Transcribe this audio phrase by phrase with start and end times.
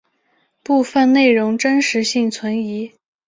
[0.63, 2.91] 部分内容真实性存疑。